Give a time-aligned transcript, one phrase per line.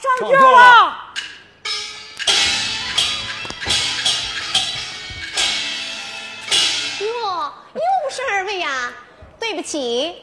[0.00, 0.58] 上轿了。
[7.00, 7.06] 哟，
[7.74, 8.92] 又是二位呀？
[9.38, 10.16] 对不起，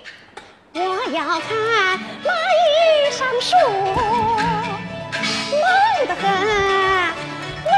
[0.74, 1.50] 我要看
[2.24, 3.56] 蚂蚁上树，
[5.62, 5.66] 忙
[6.08, 6.24] 得很。
[7.66, 7.72] 雷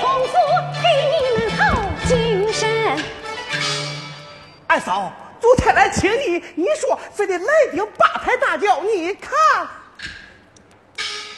[0.00, 0.34] 公子
[0.82, 1.58] 给你们好
[2.06, 2.08] 精
[2.52, 2.62] 神。
[4.66, 9.36] 二嫂，昨天来请你，你说非得来顶八抬大轿，你看。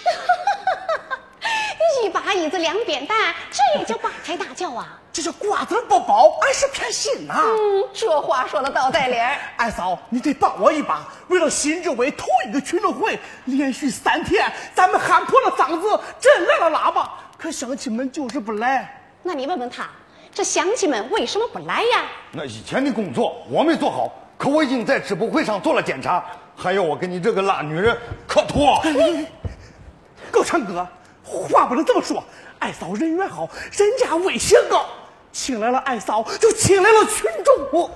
[2.03, 4.99] 一把椅子两扁担，这也叫八抬大轿啊？
[5.13, 7.35] 这叫瓜子不包，俺是偏心呐。
[7.37, 9.37] 嗯，这话说的倒带理儿。
[9.59, 11.07] 二嫂，你得帮我一把。
[11.29, 19.01] 为了新政委同一个群众会，连续三天，咱们喊破了嗓子，震烂了喇叭，可乡亲们就是不来。
[19.23, 19.89] 那你问问他，
[20.33, 22.05] 这乡亲们为什么不来呀？
[22.33, 26.25] 那以前的工作我没做好，可我已经在支部会上做了检查，
[26.57, 27.97] 还要我跟你这个烂女人
[28.27, 28.81] 磕头。
[30.33, 30.85] 高昌哥，
[31.23, 32.25] 话不能这么说。
[32.59, 34.87] 二嫂人缘好，人家威信高，
[35.31, 37.69] 请来了二嫂，就请来了群众。
[37.71, 37.91] 我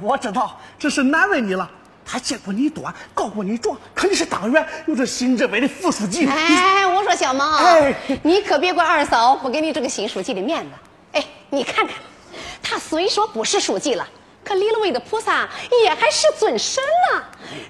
[0.00, 1.70] 我知道这是难为你了。
[2.06, 6.26] 他见过你短，告过你状，可你是党员，又是新政委的副书记。
[6.26, 10.70] 哎，我说小毛，哎你可别怪二嫂不给你这个新书记的面子。
[11.12, 11.96] 哎，你看看，
[12.62, 14.06] 他虽说不是书记了，
[14.44, 15.48] 可离了位的菩萨
[15.82, 17.22] 也还是尊神呢。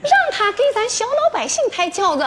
[0.02, 0.33] 让
[0.84, 2.22] 咱小老百姓抬轿子，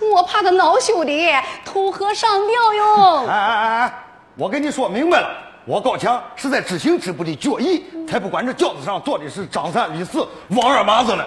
[0.00, 3.26] 我怕他恼羞的投河上吊哟。
[3.26, 5.28] 哎哎哎哎，我跟你说明白了，
[5.66, 11.24] 我高强是在执行支部的决议，才不管这轿子上坐的是张三李四王二麻子呢。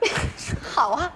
[0.74, 1.12] 好啊，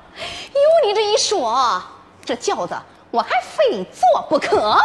[0.53, 1.83] 有你这一说，
[2.23, 2.77] 这轿子
[3.11, 4.79] 我还非坐不可。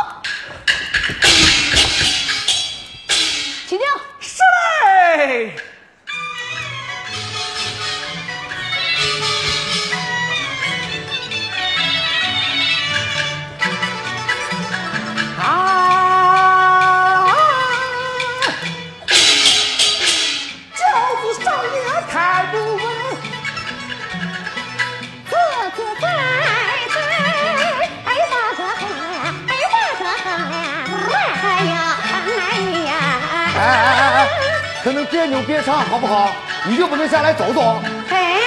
[34.88, 36.32] 可能别扭别唱好不好？
[36.64, 37.82] 你就不能下来走走？
[38.10, 38.38] 哎，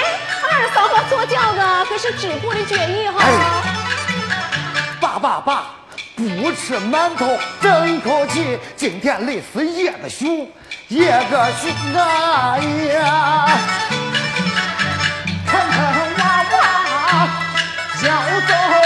[0.41, 3.21] 二嫂子坐轿子可是支部的决议哈。
[3.21, 3.29] 哎
[4.99, 5.65] 爸爸爸，
[6.15, 10.49] 不吃馒头争一口气，今天累死叶个熊，
[10.87, 11.71] 叶个熊
[12.01, 12.57] 啊
[12.91, 13.47] 呀！
[15.45, 15.77] 看看
[16.17, 16.57] 娃娃
[18.01, 18.09] 要
[18.47, 18.80] 走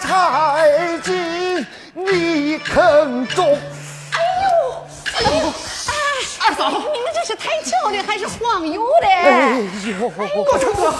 [0.00, 3.46] 柴进泥坑中。
[4.12, 4.84] 哎呦，
[5.14, 5.48] 哎呦，
[5.88, 5.92] 哎，
[6.46, 9.06] 二嫂，你们这是抬轿的还是晃悠的？
[9.06, 9.60] 哎
[10.00, 10.08] 呦，
[10.44, 10.92] 高成哥，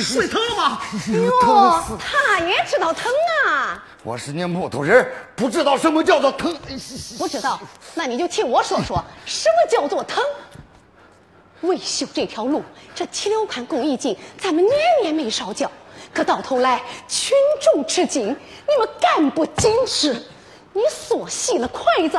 [0.00, 0.80] 水疼了吗？
[1.08, 3.10] 哟，他也知道疼
[3.46, 3.82] 啊。
[4.02, 5.06] 我是你木头人，
[5.36, 6.56] 不知道什么叫做疼。
[7.18, 7.60] 不知道，
[7.94, 10.24] 那你就听我说说，什么叫做疼？
[11.60, 15.70] 为修这条路，这七六款公益金，咱们年年没少交，
[16.12, 20.12] 可到头来群众吃紧，你们干部紧吃。
[20.72, 22.16] 你缩细了筷子，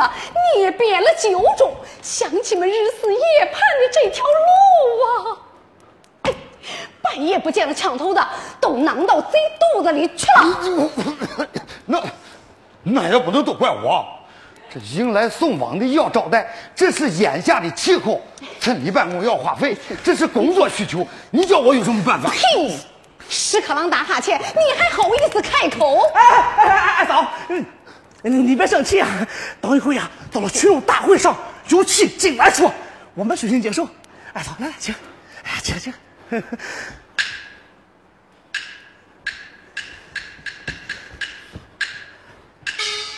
[0.56, 1.72] 捏扁了酒盅，
[2.02, 5.38] 乡亲们日思夜盼的这条路啊！
[6.24, 6.34] 哎，
[7.02, 8.28] 半夜不见了枪头的，
[8.60, 9.40] 都囊到贼
[9.74, 11.48] 肚子里去了。
[11.86, 12.04] 那
[12.84, 14.06] 那也不能都怪我，
[14.70, 18.20] 这迎来送往的要招待，这是眼下的气候。
[18.60, 22.30] 村里办公要花费，这是工作需求，你叫我有什么办法？
[22.30, 22.76] 嘿，
[23.32, 26.02] 屎壳郎打哈欠，你还好意思开口？
[26.14, 26.22] 哎
[26.58, 27.66] 哎哎，二嫂，嗯，
[28.24, 29.08] 你你别生气啊。
[29.62, 31.36] 等一会呀，到了群众大会上，
[31.70, 32.72] 有气进来说，
[33.16, 33.88] 我们虚心接受。
[34.34, 34.94] 二嫂，来来，请，
[35.44, 35.94] 哎，请请。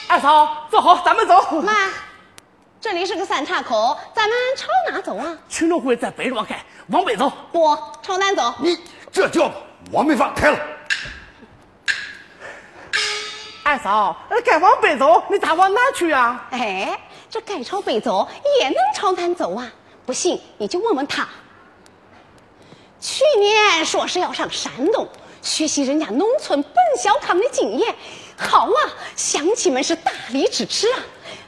[0.07, 1.59] 二嫂，坐好，咱们走。
[1.61, 1.73] 妈，
[2.79, 5.35] 这里是个三岔口，咱们朝哪走啊？
[5.49, 7.31] 群众会在北庄开，往北走。
[7.51, 8.53] 不，朝南走。
[8.59, 8.77] 你
[9.11, 9.51] 这轿
[9.85, 10.59] 子我没法开了。
[13.63, 16.47] 二嫂，那该往北走，你咋往南去啊？
[16.51, 16.99] 哎，
[17.29, 18.27] 这该朝北走，
[18.59, 19.71] 也能朝南走啊。
[20.05, 21.27] 不信你就问问他。
[22.99, 25.07] 去年说是要上山东
[25.41, 27.95] 学习人家农村奔小康的经验，
[28.37, 28.79] 好啊，
[29.15, 30.99] 乡亲们是大力支持啊。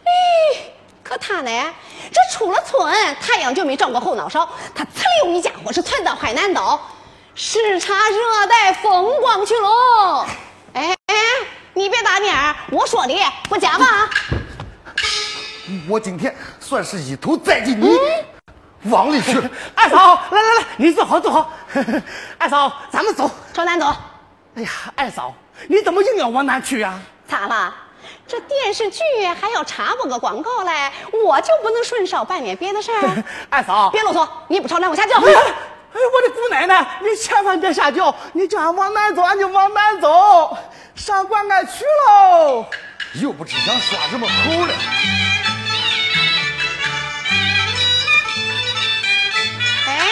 [0.05, 0.61] 哎，
[1.03, 1.73] 可他呢，
[2.13, 6.79] 这出了村，太阳就没照过后脑勺，他呲溜一家伙是窜到海南岛，
[7.37, 10.25] 视察热带风光去喽。
[10.73, 11.15] 哎哎，
[11.73, 12.33] 你别打脸，
[12.71, 13.13] 我说的
[13.49, 14.09] 不假吧？
[15.89, 17.93] 我今天算是一头栽进你
[18.83, 19.49] 网里去了。
[19.75, 21.51] 二嫂，来来来，你坐好坐好。
[22.39, 23.29] 二嫂，咱们走。
[23.53, 23.93] 朝南走。
[24.55, 25.33] 哎呀，二嫂，
[25.67, 26.97] 你怎么硬要往南去呀？
[27.27, 27.75] 咋了？
[28.25, 29.01] 这电视剧
[29.41, 30.89] 还要插播个广告嘞，
[31.25, 33.23] 我就不能顺手办点别的事儿？
[33.51, 35.17] 二嫂，别啰嗦，你不朝南我下轿。
[35.19, 35.33] 哎，
[35.99, 40.57] 我的姑奶奶，你千万别下轿，你叫俺往南走，俺就往南走，
[40.95, 42.65] 上关爱去喽。
[43.21, 44.73] 又不知想耍什么猴了？
[49.87, 50.09] 哎，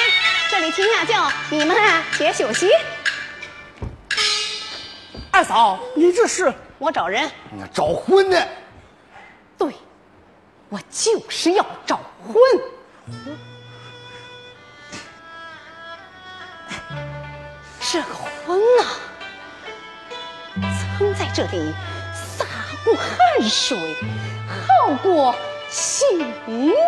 [0.50, 2.70] 这里停下轿，你们啊别休息。
[5.32, 6.54] 二嫂，你这是？
[6.78, 7.30] 我找人。
[7.52, 8.38] 你招魂呢？
[9.58, 9.74] 对，
[10.70, 12.36] 我就是要招魂。
[17.94, 18.98] 这个魂啊，
[20.98, 21.76] 曾在这里
[22.12, 22.44] 洒
[22.84, 23.08] 过汗
[23.48, 23.96] 水，
[24.50, 25.36] 耗过
[25.70, 26.34] 心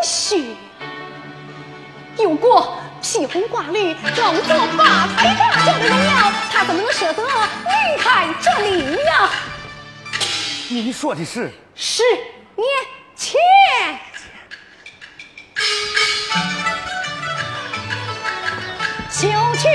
[0.01, 0.43] 血，
[2.17, 9.29] 有过披红挂绿、装作八抬大轿的荣耀，他怎么能舍得离开这里呀？
[10.69, 11.51] 你说的是。
[11.75, 12.01] 十
[12.55, 12.67] 年
[13.15, 13.39] 前，
[19.11, 19.27] 就
[19.59, 19.69] 去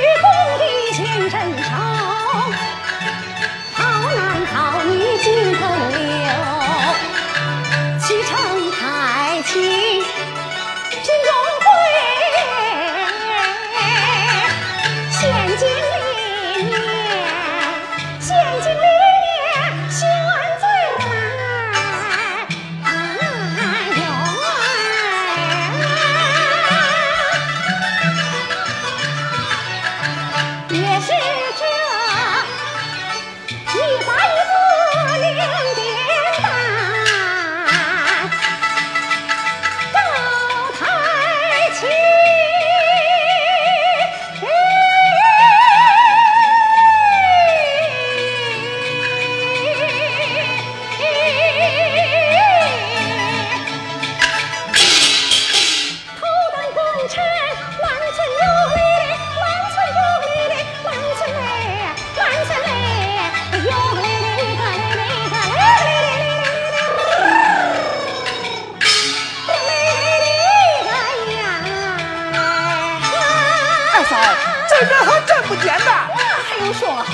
[74.88, 76.10] 人还真不简单。
[76.16, 77.04] 那还用说？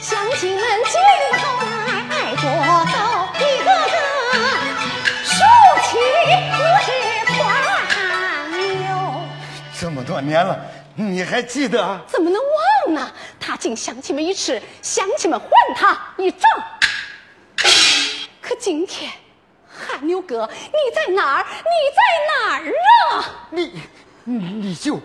[0.00, 0.92] 乡亲们紧
[1.32, 1.66] 着头来
[2.10, 2.42] 爱过
[2.92, 2.94] 走，
[3.38, 3.94] 一个个
[5.24, 5.32] 竖
[5.82, 5.96] 起
[6.52, 6.54] 五
[6.84, 6.86] 十
[7.32, 7.32] 块
[8.58, 8.86] 牛。
[9.80, 10.60] 这么多年了，
[10.94, 11.98] 你还记得？
[12.06, 12.38] 怎么能
[12.86, 13.10] 忘呢？
[13.40, 16.42] 他敬乡亲们一尺，乡亲们还他一丈。
[18.42, 19.10] 可今天，
[19.66, 21.46] 汗牛哥，你在哪儿？
[21.48, 22.60] 你在哪儿
[23.16, 23.24] 啊？
[23.48, 23.80] 你
[24.24, 25.00] 你你就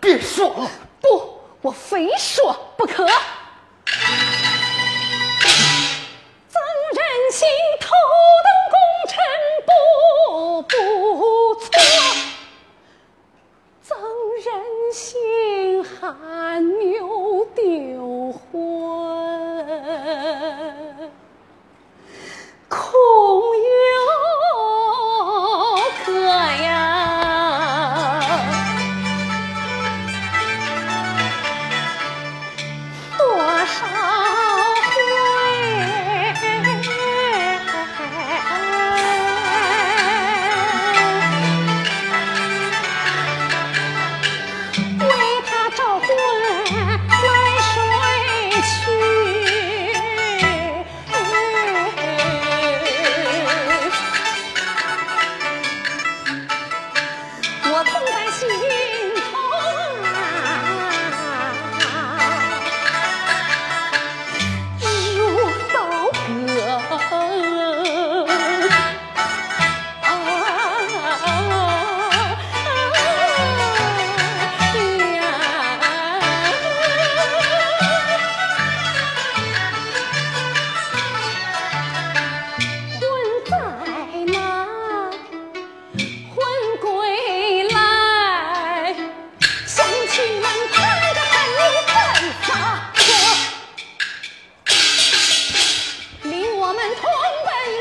[0.00, 0.70] 别说了。
[1.04, 3.06] 不，我非说不可。
[6.48, 6.62] 曾
[6.94, 7.46] 任性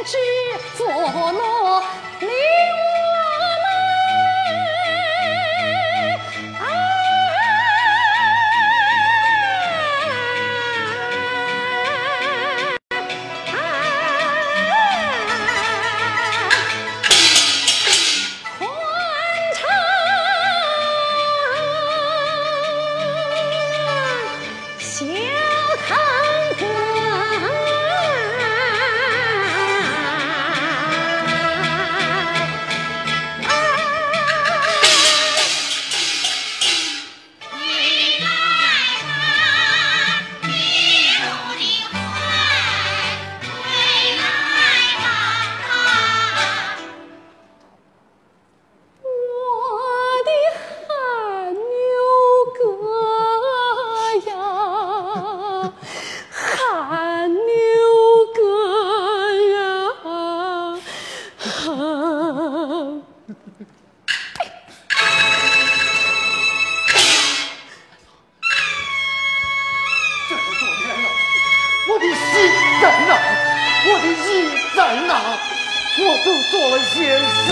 [0.05, 0.17] 知
[0.77, 1.81] 足乐，
[2.19, 2.92] 你我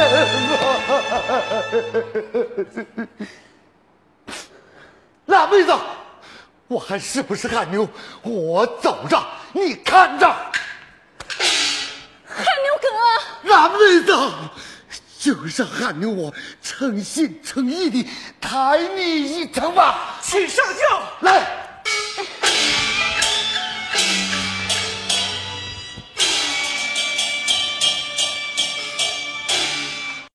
[0.10, 0.58] 些什么？
[5.28, 5.74] 蓝妹子，
[6.68, 7.88] 我还是不是汗牛？
[8.24, 10.28] 我走着，你看着。
[12.28, 12.88] 汗牛哥，
[13.50, 14.12] 辣妹子，
[15.20, 20.18] 就让汗牛我诚心诚意的抬你一程吧。
[20.22, 21.04] 请上轿。
[21.22, 21.61] 来。